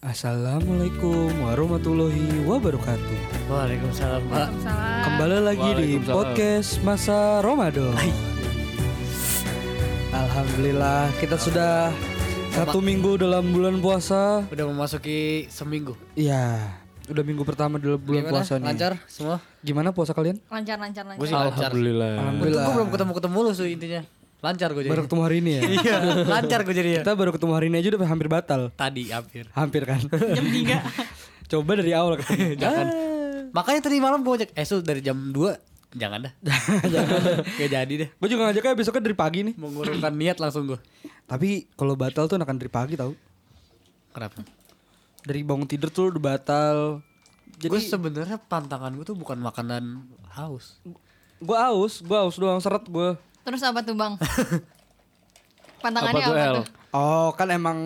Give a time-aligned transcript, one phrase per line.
[0.00, 3.18] Assalamualaikum warahmatullahi wabarakatuh.
[3.52, 4.48] Waalaikumsalam Pak.
[4.48, 5.00] Waalaikumsalam.
[5.04, 5.68] Kembali lagi di
[6.00, 6.16] Waalaikumsalam.
[6.16, 7.92] podcast masa Ramadan.
[10.08, 11.92] Alhamdulillah kita sudah
[12.48, 14.40] satu minggu dalam bulan puasa.
[14.48, 15.92] Udah memasuki seminggu.
[16.16, 16.64] Iya,
[17.12, 18.32] udah minggu pertama dalam bulan Gimana?
[18.40, 18.66] puasa nih.
[18.72, 19.36] Lancar semua?
[19.60, 20.40] Gimana puasa kalian?
[20.48, 21.20] Lancar, lancar, lancar.
[21.20, 21.68] Gue sih lancar.
[21.68, 22.12] Alhamdulillah.
[22.16, 22.64] Alhamdulillah.
[22.64, 24.00] Gue belum ketemu-ketemu lu sih intinya.
[24.40, 24.92] Lancar gue jadi.
[24.92, 25.60] Baru ketemu hari ini ya.
[25.80, 27.02] Iya, lancar gue jadi ya.
[27.04, 28.60] kita baru ketemu hari ini aja udah hampir batal.
[28.72, 29.44] Tadi hampir.
[29.52, 30.00] Hampir kan?
[30.36, 30.80] Jam 3
[31.50, 32.56] Coba dari awal ketemu.
[32.56, 32.86] Jangan.
[33.50, 36.32] Makanya tadi malam gue ngajak, eh Sul dari jam 2 Jangan dah.
[36.86, 37.42] Jangan.
[37.58, 38.08] Gak jadi deh.
[38.14, 39.54] Gue juga ngajaknya besoknya dari pagi nih.
[39.58, 40.78] Mengurungkan niat langsung gue.
[41.26, 43.10] Tapi kalau batal tuh akan dari pagi tau.
[44.14, 44.46] Kenapa?
[45.26, 47.02] Dari bangun tidur tuh udah batal.
[47.58, 50.06] Jadi gue sebenarnya pantangan gue tuh bukan makanan
[50.38, 50.78] haus.
[51.40, 53.18] gue aus, gue aus doang seret gue.
[53.44, 54.14] Terus apa tuh bang?
[55.80, 56.66] Apa Pantangannya tuh apa, tuh?
[56.92, 57.78] Oh kan emang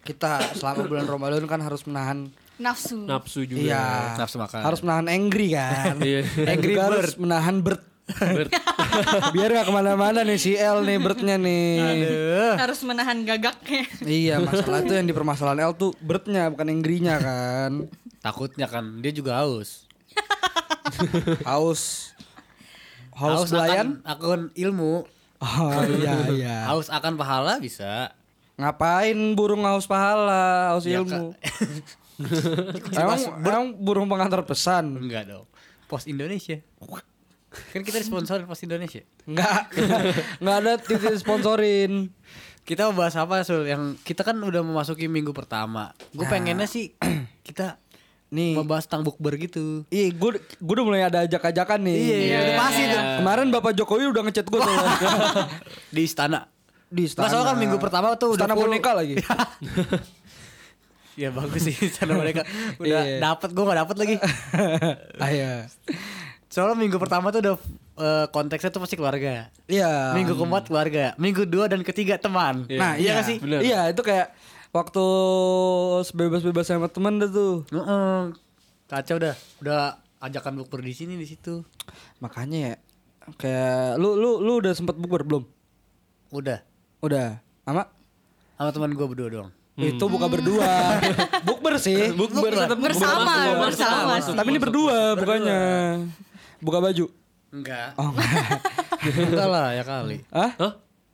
[0.00, 3.04] kita selama bulan Ramadan kan harus menahan Nafsu.
[3.04, 3.60] Nafsu juga.
[3.60, 3.84] Iya
[4.16, 4.64] Nafsu makan.
[4.64, 6.24] Harus menahan angry kan Iya.
[6.48, 7.84] Angry juga harus menahan bird
[9.36, 11.76] Biar gak ke mana-mana nih si L nih birdnya nih
[12.56, 13.84] Harus menahan gagaknya.
[14.00, 17.92] Iya masalah itu yang di permasalahan L tuh birdnya bukan angry-nya kan
[18.24, 19.84] Takutnya kan dia juga haus.
[21.44, 22.07] Haus
[23.18, 25.02] Haus akan belayan akun ilmu.
[25.38, 28.14] Oh iya iya Haus akan pahala bisa.
[28.58, 31.30] Ngapain burung haus pahala Haus Ya, ilmu
[32.98, 35.46] emang, emang burung pengantar pesan Enggak dong.
[35.86, 36.58] Pos Indonesia.
[37.70, 39.06] Kan kita disponsorin Pos Indonesia.
[39.30, 39.70] Enggak
[40.42, 42.10] Enggak ada titik sponsorin
[42.66, 43.64] Kita mau bahas apa Sul?
[43.64, 45.94] Yang kita kan udah memasuki minggu pertama.
[46.10, 46.98] Gue pengennya sih
[47.46, 47.78] kita
[48.28, 49.88] Nih membahas tentang bukber gitu.
[49.88, 51.96] Iya, gue gue udah mulai ada ajak-ajakan nih.
[51.96, 53.00] Iya, udah pasti tuh.
[53.18, 54.60] Kemarin Bapak Jokowi udah ngechat gue
[55.94, 56.44] Di istana.
[56.88, 59.16] di Nah, soalnya kan minggu pertama tuh udah Istana full- boneka lagi.
[61.18, 62.46] Ya bagus sih istana mereka.
[62.78, 63.18] Udah Iya.
[63.18, 64.14] dapat gue gak dapat lagi.
[65.18, 65.66] Ayo.
[66.48, 67.54] Soalnya minggu pertama tuh udah
[67.98, 69.50] eh, konteksnya tuh pasti keluarga.
[69.66, 70.14] Iya.
[70.14, 72.70] Minggu keempat keluarga, minggu dua dan ketiga teman.
[72.70, 73.36] Nah, iya iya sih?
[73.36, 73.60] Bener.
[73.60, 74.30] Iya, itu kayak
[74.70, 75.04] waktu
[76.04, 77.64] sebebas-bebas sama temen dah tuh.
[77.72, 78.18] Heeh.
[78.88, 79.34] Kacau dah.
[79.60, 81.62] Udah ajakan bukber di sini di situ.
[82.18, 82.74] Makanya ya
[83.36, 85.44] kayak lu lu lu udah sempet bukber belum?
[86.32, 86.64] Udah.
[87.00, 87.40] Udah.
[87.64, 87.84] Sama
[88.58, 89.50] Sama teman gue berdua doang.
[89.78, 90.98] itu buka berdua.
[91.46, 92.10] bukber sih.
[92.10, 94.34] Bukber tetap Bersama, bersama masuk.
[94.34, 95.60] Tapi ini berdua bukannya.
[96.58, 97.06] Buka baju.
[97.54, 97.94] Enggak.
[97.94, 98.58] Oh, enggak.
[99.30, 100.26] Enggak lah ya kali.
[100.34, 100.50] Hah?
[100.58, 100.72] Hah?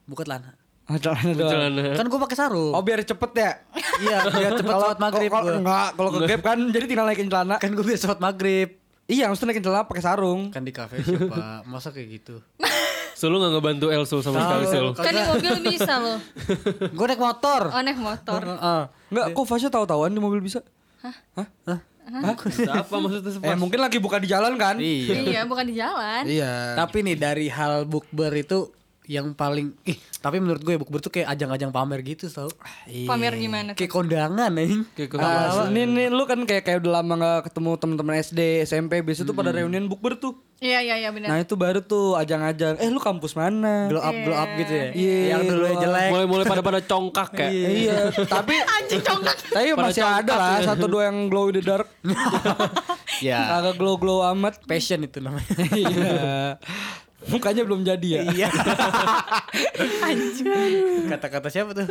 [0.09, 0.57] Buka celana.
[0.85, 1.49] Oh, celana doang.
[1.49, 1.83] Celana.
[1.95, 2.71] Kan gue pakai sarung.
[2.71, 3.51] Oh biar cepet ya.
[3.99, 5.57] iya, biar cepet Kalau sholat maghrib kalau- gua.
[5.57, 7.57] enggak, kalau ke gap kan jadi tinggal naikin celana.
[7.57, 8.69] Kan gue biar sholat maghrib.
[9.05, 10.41] Iya, maksudnya naikin celana pakai sarung.
[10.49, 11.65] Kan di cafe siapa?
[11.65, 12.37] Masa kayak gitu?
[13.15, 14.91] Sul lu gak ngebantu El Sul sama sekali Sul.
[14.93, 16.19] Kan di mobil bisa loh.
[16.99, 17.63] Gue naik motor.
[17.71, 18.41] Oh naik motor.
[18.43, 18.83] Heeh.
[19.09, 20.61] Enggak, kok Fasya tahu-tahuan di mobil bisa?
[21.01, 21.47] Hah?
[22.05, 24.77] Apa maksudnya Eh, mungkin lagi buka di jalan kan?
[24.77, 25.15] Iya.
[25.25, 26.27] iya, bukan di jalan.
[26.27, 26.75] Iya.
[26.75, 28.69] Tapi nih dari hal bukber itu
[29.07, 32.49] yang paling ih, tapi menurut gue bukber tuh kayak ajang-ajang pamer gitu tau.
[32.87, 33.77] Pamer gimana tuh?
[33.77, 34.89] Kayak kondangan anjing.
[34.91, 39.01] Kayak Ah, ini, ini lu kan kayak kayak udah lama gak ketemu teman-teman SD, SMP,
[39.01, 40.41] biasa tuh pada reunian bukber tuh.
[40.57, 41.37] Iya, iya, iya Nah, benar.
[41.39, 42.79] itu baru tuh ajang-ajang.
[42.79, 43.85] Eh, lu kampus mana?
[43.87, 44.89] Glow up, glow up gitu ya.
[44.91, 46.09] Iya, yang dulu glow jelek.
[46.09, 47.53] Mulai-mulai pada pada congkak kayak.
[47.53, 49.37] Iya, tapi Anjing congkak.
[49.47, 51.89] tapi masih ada lah satu dua yang glow in the dark.
[53.23, 54.67] Ya, Kagak glow-glow amat.
[54.67, 55.47] passion itu namanya.
[55.71, 56.59] Iya.
[57.27, 58.21] Mukanya belum jadi ya.
[58.27, 58.49] Iya.
[61.11, 61.85] Kata-kata siapa tuh?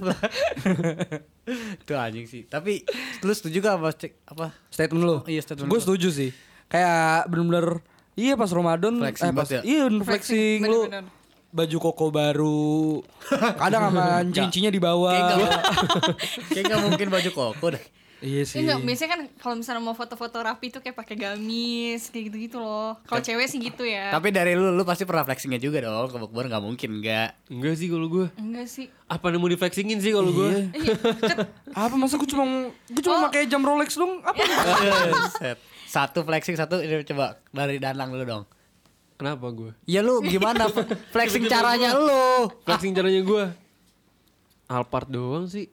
[1.79, 2.41] Itu anjing sih.
[2.45, 2.83] Tapi
[3.19, 4.45] lu setuju gak apa cek apa?
[4.69, 5.15] Statement lu?
[5.25, 5.83] Iya, statement Gue gua.
[5.83, 6.29] setuju sih.
[6.67, 7.65] Kayak bener-bener
[8.13, 9.59] iya pas Ramadan Flexing eh, pas ya?
[9.63, 11.05] iya bener flexing, Flexing, lu bener-bener.
[11.49, 13.01] baju koko baru.
[13.61, 15.13] Kadang sama cincinya di Kayak bawah.
[15.13, 15.37] gak,
[16.49, 17.81] kayak gak mungkin baju koko dah.
[18.23, 18.63] Iya sih.
[18.63, 22.95] Enggak, biasanya kan kalau misalnya mau foto-foto rapi tuh kayak pakai gamis, kayak gitu-gitu loh.
[23.03, 24.15] Kalau cewek sih gitu ya.
[24.15, 27.35] Tapi dari lu, lu pasti pernah flexingnya juga dong ke bukber gak mungkin enggak.
[27.47, 28.31] Enggak sih kalau gue.
[28.33, 28.87] Enggak sih.
[29.05, 30.71] Apa yang mau di flexingin sih kalau gue?
[30.71, 31.37] Iya, kan
[31.69, 33.23] Apa masa gue cuma gue cuma Oh.
[33.27, 34.23] pakai jam Rolex dong?
[34.23, 34.39] Apa?
[35.37, 35.59] Set.
[35.83, 38.43] Satu flexing, satu ini coba dari Danang dulu dong.
[39.13, 39.75] Kenapa gue?
[39.83, 40.71] Ya lu gimana
[41.13, 42.47] flexing caranya lu?
[42.63, 43.43] Flexing caranya gue.
[44.65, 45.67] Alphard doang sih.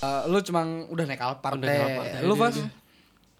[0.00, 1.84] Eh, lu cuma udah naik Alphard Udah naik deh.
[1.90, 2.54] Alphard Lu pas?
[2.54, 2.68] tuh.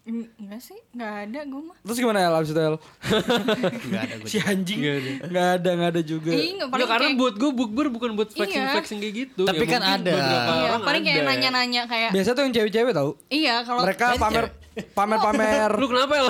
[0.01, 1.77] en- enggak sih, enggak ada gue mah.
[1.79, 2.75] Terus gimana ya abis itu El?
[2.75, 4.29] Enggak ada gue.
[4.31, 4.79] Si anjing.
[4.79, 5.11] Nggak ada.
[5.23, 6.31] Nggak ada, nggak ada juga.
[6.31, 8.73] Enggak paling Enggak karena kayak- buat gue bukber bukan buat flexing Iya.
[8.73, 9.43] flexing kayak gitu.
[9.43, 10.11] Tapi kan mungkin ada.
[10.11, 13.09] Iya, paling kayak nanya-nanya kayak Biasa tuh yang cewek-cewek tau.
[13.27, 14.45] Iya, kalau Mereka pamer
[14.97, 16.23] pamer-pamer Lu kenapa ya?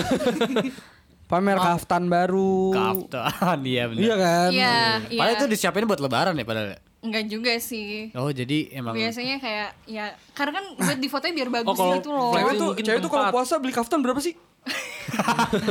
[1.32, 2.56] pamer kaftan baru.
[2.72, 4.02] Kaftan, iya benar.
[4.02, 4.50] Iya kan?
[4.52, 4.76] Iya,
[5.08, 5.20] iya.
[5.20, 6.76] Padahal itu disiapin buat lebaran ya padahal.
[7.02, 8.14] Enggak juga sih.
[8.14, 11.96] Oh, jadi emang Biasanya kayak ya karena kan buat di fotonya biar bagus Oh, kalau
[11.98, 12.32] gitu loh.
[12.32, 14.38] Cewek tuh, cewek tuh kalau puasa beli kaftan berapa sih?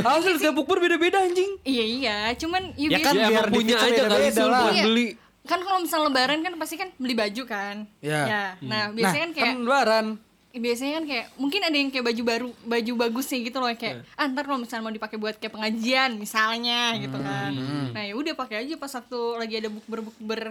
[0.02, 1.62] Hasil setiap bukber beda-beda anjing.
[1.62, 4.84] Iya iya, cuman ya, Ya kan Ya biar emang punya aja kali buat Iya.
[4.84, 5.08] beli.
[5.40, 7.76] kan kalau misalnya lebaran kan pasti kan beli baju kan.
[7.98, 8.22] Iya.
[8.26, 8.44] Ya.
[8.60, 10.06] Nah, biasanya kan kayak lebaran.
[10.50, 14.26] biasanya kan kayak mungkin ada yang kayak baju baru baju bagusnya gitu loh kayak ah,
[14.26, 17.54] ntar kalau misalnya mau dipakai buat kayak pengajian misalnya gitu kan
[17.94, 20.50] nah ya udah pakai aja pas waktu lagi ada bukber bukber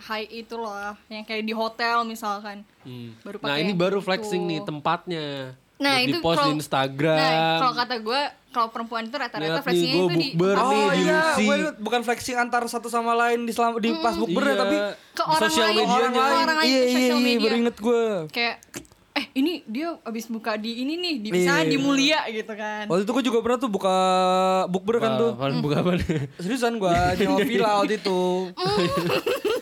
[0.00, 0.72] high itu loh
[1.06, 3.16] yang kayak di hotel misalkan Hmm.
[3.20, 4.04] baru Nah ini baru itu.
[4.04, 5.56] flexing nih tempatnya.
[5.74, 7.18] nah Buat itu di post kalau- di Instagram.
[7.18, 10.54] nah kalau kata gue kalau perempuan itu rata-rata Lihat nih, flexingnya gua itu di bukber
[10.54, 13.90] tempat nih Oh di iya, gue bukan flexing antar satu sama lain di selama di
[13.98, 14.54] pas bukber Iya.
[14.54, 14.76] tapi
[15.10, 16.22] ke orang lain medianya.
[16.22, 18.04] ke orang lain iya ke iya sosial iya media baru inget gue.
[18.30, 18.56] kayak
[19.12, 21.70] eh ini dia abis buka di ini nih di misalnya Iya.
[21.70, 23.96] di mulia gitu kan Waktu itu gue juga pernah tuh buka
[24.68, 25.30] bukber kan tuh.
[25.60, 26.30] Buka apa nih?
[26.36, 28.20] Seriusan gue nyewa villa waktu itu.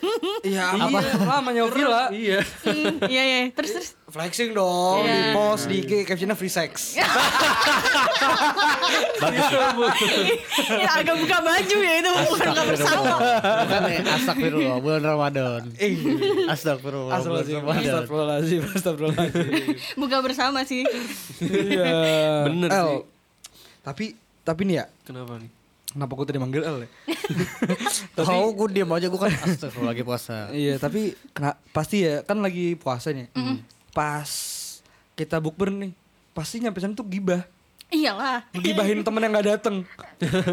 [0.43, 0.99] Iya, apa?
[1.21, 2.05] Lama nyewa villa.
[2.09, 2.39] Iya.
[2.63, 5.09] Hmm, iya iya terus terus Flexing dong, Iya.
[5.09, 6.95] di post di IG captionnya free sex.
[10.77, 13.15] ya agak buka baju ya itu bukan buka bersama
[13.65, 15.63] Bukan ya, astagfirullah bulan Ramadan.
[16.47, 17.19] Astagfirullah.
[17.19, 17.73] Ramadan.
[17.81, 19.53] astagfirullahaladzim, astagfirullahaladzim.
[19.97, 20.85] buka bersama sih
[21.41, 22.47] Iya.
[22.47, 23.01] Bener sih.
[23.83, 24.05] Tapi
[24.43, 25.51] tapi nih ya, Kenapa nih?
[25.93, 26.89] Kenapa gue tadi manggil El ya?
[28.19, 30.49] Tahu gue diam aja gue kan astagfirullah lagi puasa.
[30.51, 31.01] Iya, tapi
[31.31, 33.29] kena, pasti ya kan lagi puasa nih.
[33.91, 34.31] Pas
[35.13, 35.93] kita bukber nih,
[36.33, 37.45] pasti nyampe sana tuh gibah.
[37.89, 39.85] iyalah Gibahin temen yang gak dateng.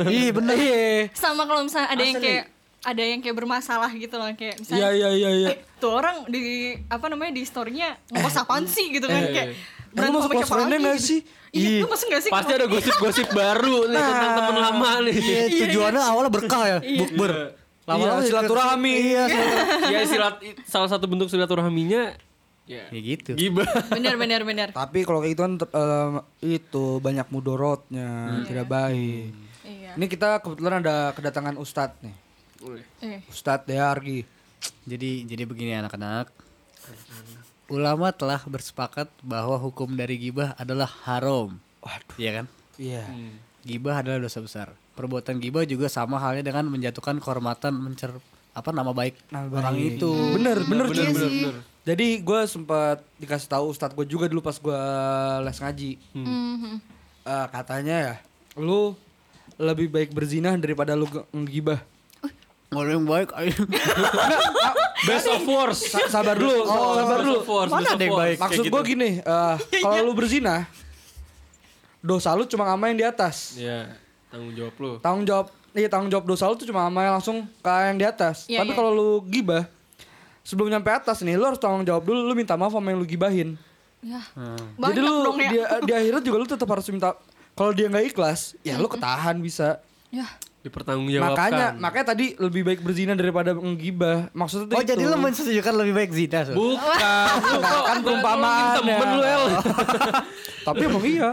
[0.06, 0.54] Ih bener.
[0.54, 1.08] Iya.
[1.14, 2.28] sama kalau misalnya ada yang Asli.
[2.28, 2.46] kayak
[2.80, 5.50] ada yang kayak bermasalah gitu loh kayak misalnya Iya iya iya iya.
[5.52, 6.40] eh, tuh orang di
[6.86, 9.32] apa namanya di storynya ngokos apaan sih gitu kan Eh.
[9.32, 9.48] kayak
[9.92, 11.20] Lu masuk rendah lagi gak sih?
[11.50, 15.14] iya lu masuk gak sih Pasti ada gosip-gosip baru nih tentang temen lama nih.
[15.16, 17.32] Iya, tujuannya awalnya berkah ya, bukber.
[17.84, 18.94] Iya, silaturahmi.
[18.94, 19.90] Iya, silaturahmi.
[19.94, 22.14] ya silat salah satu bentuk silaturahminya
[22.70, 23.34] ya Ya gitu.
[23.34, 23.66] gibah.
[23.98, 29.34] bener bener bener Tapi kalau kayak gitu kan em, itu banyak mudorotnya, tidak baik.
[29.66, 32.14] iya Ini kita kebetulan ada kedatangan Ustadz nih.
[33.02, 33.26] eh.
[33.26, 34.22] Ustadz Deargi.
[34.86, 36.30] Jadi jadi begini anak-anak.
[37.70, 41.54] Ulama telah bersepakat bahwa hukum dari gibah adalah haram.
[41.80, 42.18] Waduh.
[42.18, 42.46] Iya kan?
[42.76, 43.04] Iya.
[43.62, 44.68] Gibah adalah dosa besar.
[44.94, 48.12] Perbuatan gibah juga sama halnya dengan menjatuhkan kehormatan mencer
[48.52, 49.96] apa nama baik Nama orang baik.
[49.96, 50.12] itu.
[50.34, 51.14] Bener, bener, Iya cuy.
[51.16, 51.54] sih.
[51.86, 54.82] Jadi gue sempat dikasih tahu Ustadz gue juga dulu pas gue
[55.42, 55.92] les ngaji.
[56.14, 56.74] Mhm.
[57.22, 58.16] Eh, katanya ya,
[58.58, 58.98] lu
[59.56, 61.28] lebih baik berzina daripada lu ge-
[62.70, 63.30] Orang yang baik.
[63.34, 63.56] ayo.
[65.10, 65.90] Best of worst.
[65.90, 67.40] Sa- sabar dulu, sabar dulu.
[67.42, 67.72] Worst.
[67.72, 68.38] Mana ada yang baik?
[68.38, 68.90] Maksud gue gitu.
[68.94, 70.70] gini, eh, kalau lu berzina,
[72.00, 73.58] dosa lu cuma sama yang di atas.
[73.58, 73.96] Ya,
[74.30, 74.92] tanggung jawab lu.
[75.02, 78.06] Tanggung jawab, iya tanggung jawab dosa lu tuh cuma sama yang langsung ke yang di
[78.06, 78.46] atas.
[78.46, 78.78] Iya, Tapi iya.
[78.78, 79.64] kalau lu gibah,
[80.44, 83.08] sebelum nyampe atas nih, lu harus tanggung jawab dulu, lu minta maaf sama yang lu
[83.08, 83.58] gibahin.
[84.00, 84.56] ya Hmm.
[84.80, 87.18] Jadi lu dong ya di, di akhirat juga lu tetap harus minta.
[87.52, 89.84] Kalau dia nggak ikhlas, ya lu ketahan bisa.
[90.08, 90.24] ya
[90.60, 91.36] Dipertanggungjawabkan.
[91.40, 94.28] Makanya, makanya tadi lebih baik berzina daripada ngegibah.
[94.36, 94.92] Maksudnya Oh itu.
[94.92, 96.40] jadi lu menunjukkan lebih baik zina.
[96.44, 96.56] Sul?
[96.60, 99.16] Bukan, lu kok kan perumpamaan temen ya.
[99.16, 99.44] lu El.
[100.68, 101.30] Tapi emang iya.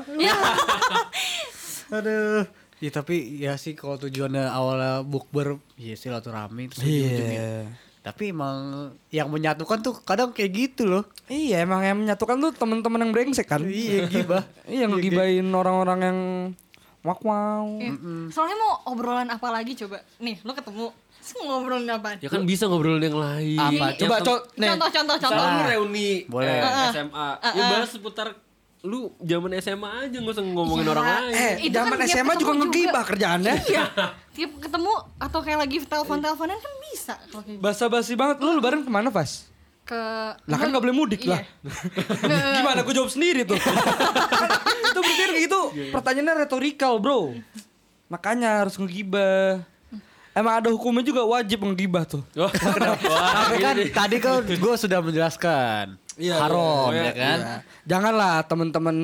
[1.90, 2.46] Aduh.
[2.76, 7.72] Ya tapi ya sih kalau tujuannya awalnya bukber ya silaturahmi terus ujung-ujungnya.
[8.04, 11.02] Tapi emang yang menyatukan tuh kadang kayak gitu loh.
[11.26, 13.64] Iya emang yang menyatukan tuh teman-teman yang brengsek kan.
[13.64, 14.44] Iya gibah.
[14.68, 16.18] Iya ngegibahin orang-orang yang
[17.06, 17.64] wak wow.
[17.78, 17.94] Iya.
[18.28, 20.86] soalnya mau obrolan apa lagi coba nih lo ketemu
[21.36, 23.58] ngobrolin apa Ya kan bisa ngobrol yang lain.
[23.58, 23.74] Apa?
[23.92, 24.68] Yang Coba co- nih.
[24.70, 25.68] contoh contoh contoh Misalnya lu Ah.
[25.68, 26.54] reuni Boleh.
[26.54, 27.28] eh, SMA.
[27.42, 28.26] Ya bahas seputar
[28.84, 31.34] lu zaman SMA aja nggak usah ngomongin Ya, orang lain.
[31.34, 33.54] Eh, Itu kan zaman tiap SMA juga ngegibah kerjaannya.
[33.66, 33.84] iya
[34.30, 37.38] tiap ketemu atau kayak lagi telepon-teleponan kan bisa gitu.
[37.58, 38.36] Basa-basi banget.
[38.38, 39.50] Lu lebaran ke mana, Pas?
[39.86, 40.02] Ke
[40.50, 41.38] Lah kan nggak boleh mudik Iya.
[41.38, 41.42] lah.
[42.58, 43.54] Gimana gue jawab sendiri tuh.
[44.90, 45.60] itu berarti gitu.
[45.94, 47.38] Pertanyaannya retorikal, Bro.
[48.10, 49.62] Makanya harus ngegibah.
[50.36, 52.20] Emang ada hukumnya juga wajib ngegibah tuh.
[52.36, 52.52] Wah,
[53.08, 55.96] wah, Tapi kan tadi kan gue sudah menjelaskan.
[56.16, 57.02] Iya, Haram iya.
[57.08, 57.38] ya kan.
[57.38, 57.56] Iya.
[57.86, 58.96] Janganlah teman-teman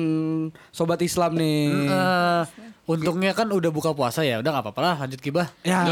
[0.69, 1.89] sobat Islam nih.
[1.89, 2.41] Eh,
[2.83, 5.47] untungnya kan udah buka puasa ya, udah nggak apa-apa lah lanjut gibah.
[5.63, 5.87] Ya.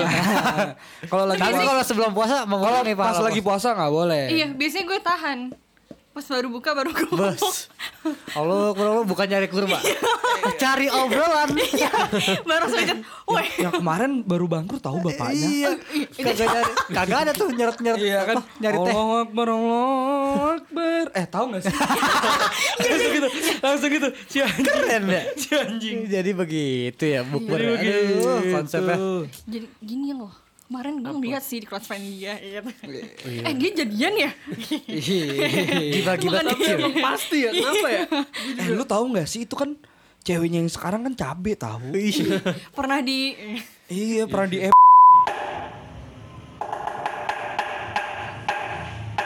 [1.11, 4.23] kalau lagi Tapi kalau sebelum puasa kalau mengurangi pas pahala lagi puasa nggak boleh.
[4.27, 5.39] iya biasanya gue tahan
[6.11, 7.71] pas baru buka baru gue ngomong Bos.
[8.35, 9.79] Allah, Allah bukan nyari kurma.
[10.61, 11.53] Cari obrolan.
[12.49, 15.39] baru saja woi Yang kemarin baru bangkrut tahu bapaknya.
[15.39, 15.71] iya.
[16.11, 16.71] Kagak nyari.
[16.89, 17.99] Kagak ada tuh nyeret-nyeret.
[18.01, 18.91] Iya kan nyari teh.
[18.91, 21.71] Allah Akbar Allah Akbar Eh tahu gak sih
[22.81, 23.27] Langsung gitu
[23.61, 25.21] Langsung gitu Si anjing Keren ya.
[25.37, 27.55] Si anjing Jadi begitu ya bukber.
[27.55, 28.51] Jadi Aduh, begitu.
[28.51, 28.95] konsepnya.
[29.47, 30.33] jadi gini loh
[30.71, 32.71] kemarin gue ngeliat sih di close friend dia gitu.
[33.27, 33.43] Iya.
[33.43, 34.31] eh dia jadian ya
[36.23, 36.79] Bukan kecil.
[36.79, 38.07] Emang pasti ya, kenapa ya?
[38.55, 39.75] Eh lu tahu nggak sih itu kan
[40.23, 41.91] ceweknya yang sekarang kan cabe tahu.
[42.71, 43.35] pernah di
[43.91, 44.71] iya pernah di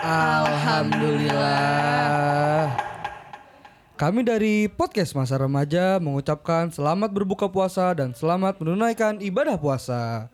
[0.01, 2.73] Alhamdulillah.
[4.01, 10.33] Kami dari podcast Masa Remaja mengucapkan selamat berbuka puasa dan selamat menunaikan ibadah puasa.